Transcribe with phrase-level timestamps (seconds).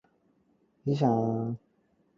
[0.83, 1.05] 肉絲炒
[1.53, 1.57] 麪